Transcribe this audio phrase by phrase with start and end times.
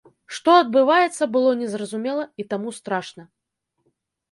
[0.35, 3.23] Што адбываецца, было незразумела і таму страшна.